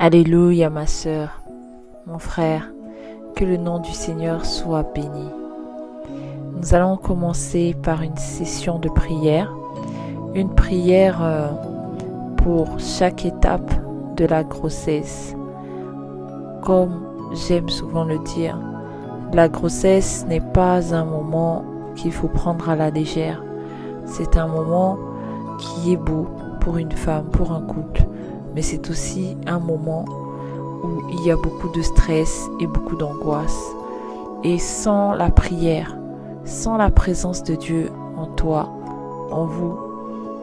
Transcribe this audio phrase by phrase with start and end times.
[0.00, 1.42] Alléluia ma sœur,
[2.06, 2.70] mon frère,
[3.34, 5.28] que le nom du Seigneur soit béni.
[6.54, 9.52] Nous allons commencer par une session de prière,
[10.36, 11.48] une prière euh,
[12.36, 13.74] pour chaque étape
[14.16, 15.34] de la grossesse.
[16.62, 17.02] Comme
[17.48, 18.56] j'aime souvent le dire,
[19.32, 21.64] la grossesse n'est pas un moment
[21.96, 23.42] qu'il faut prendre à la légère.
[24.04, 24.96] C'est un moment
[25.58, 26.28] qui est beau
[26.60, 28.04] pour une femme, pour un couple
[28.54, 30.04] mais c'est aussi un moment
[30.82, 33.60] où il y a beaucoup de stress et beaucoup d'angoisse.
[34.44, 35.96] Et sans la prière,
[36.44, 38.68] sans la présence de Dieu en toi,
[39.30, 39.76] en vous,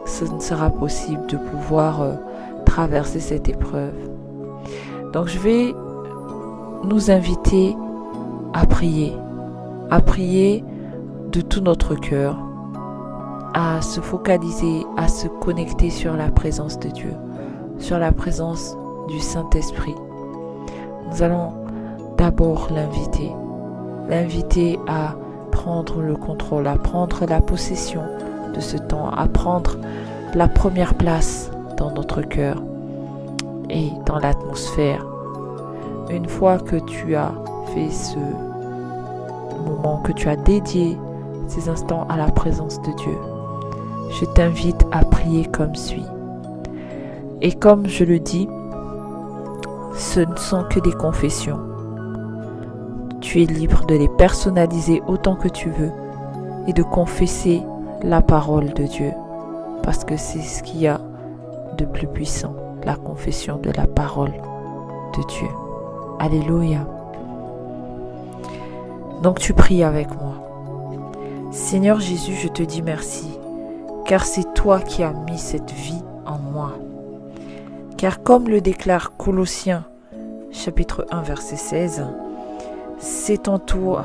[0.04, 2.12] ce ne sera possible de pouvoir euh,
[2.64, 3.94] traverser cette épreuve.
[5.12, 5.74] Donc je vais
[6.84, 7.74] nous inviter
[8.52, 9.12] à prier,
[9.90, 10.64] à prier
[11.32, 12.38] de tout notre cœur,
[13.54, 17.14] à se focaliser, à se connecter sur la présence de Dieu
[17.78, 18.76] sur la présence
[19.08, 19.94] du Saint-Esprit.
[21.10, 21.52] Nous allons
[22.16, 23.30] d'abord l'inviter,
[24.08, 25.14] l'inviter à
[25.52, 28.02] prendre le contrôle, à prendre la possession
[28.54, 29.76] de ce temps, à prendre
[30.34, 32.62] la première place dans notre cœur
[33.70, 35.04] et dans l'atmosphère.
[36.10, 37.32] Une fois que tu as
[37.74, 38.18] fait ce
[39.64, 40.96] moment, que tu as dédié
[41.48, 43.18] ces instants à la présence de Dieu,
[44.10, 46.06] je t'invite à prier comme suit.
[47.42, 48.48] Et comme je le dis,
[49.94, 51.60] ce ne sont que des confessions.
[53.20, 55.90] Tu es libre de les personnaliser autant que tu veux
[56.66, 57.62] et de confesser
[58.02, 59.12] la parole de Dieu.
[59.82, 61.00] Parce que c'est ce qu'il y a
[61.76, 64.32] de plus puissant, la confession de la parole
[65.16, 65.48] de Dieu.
[66.18, 66.86] Alléluia.
[69.22, 70.34] Donc tu pries avec moi.
[71.50, 73.38] Seigneur Jésus, je te dis merci,
[74.04, 76.72] car c'est toi qui as mis cette vie en moi.
[77.96, 79.86] Car comme le déclare Colossiens
[80.50, 82.04] chapitre 1 verset 16,
[82.98, 84.04] c'est en toi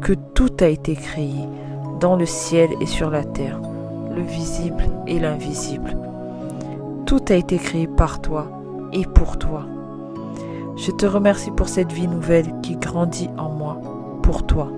[0.00, 1.34] que tout a été créé,
[2.00, 3.60] dans le ciel et sur la terre,
[4.14, 5.98] le visible et l'invisible.
[7.04, 8.50] Tout a été créé par toi
[8.94, 9.66] et pour toi.
[10.76, 13.78] Je te remercie pour cette vie nouvelle qui grandit en moi,
[14.22, 14.68] pour toi.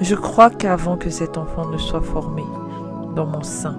[0.00, 2.42] Je crois qu'avant que cet enfant ne soit formé
[3.14, 3.76] dans mon sein,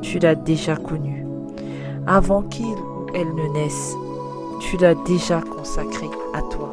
[0.00, 1.26] tu l'as déjà connu
[2.06, 3.96] avant qu'il ou elle ne naisse,
[4.60, 6.70] tu l'as déjà consacré à toi.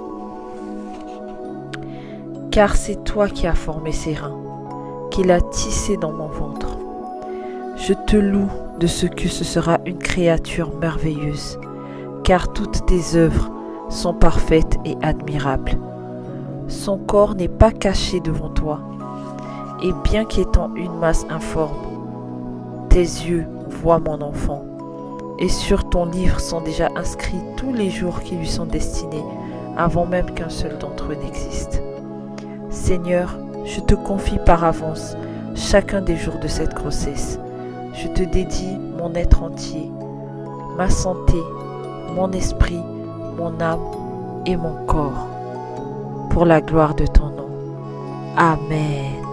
[2.51, 4.37] Car c'est toi qui as formé ses reins,
[5.11, 6.77] qui l'as tissé dans mon ventre.
[7.75, 8.49] Je te loue
[8.79, 11.59] de ce que ce sera une créature merveilleuse,
[12.23, 13.51] car toutes tes œuvres
[13.89, 15.77] sont parfaites et admirables.
[16.67, 18.79] Son corps n'est pas caché devant toi,
[19.83, 21.77] et bien qu'étant une masse informe,
[22.89, 24.66] tes yeux voient mon enfant
[25.39, 29.23] et sur ton livre sont déjà inscrits tous les jours qui lui sont destinés,
[29.77, 31.81] avant même qu'un seul d'entre eux n'existe.
[32.69, 35.15] Seigneur, je te confie par avance
[35.55, 37.39] chacun des jours de cette grossesse.
[37.93, 39.91] Je te dédie mon être entier,
[40.77, 41.37] ma santé,
[42.15, 42.81] mon esprit,
[43.37, 43.79] mon âme
[44.45, 45.27] et mon corps,
[46.29, 47.49] pour la gloire de ton nom.
[48.37, 49.26] Amen.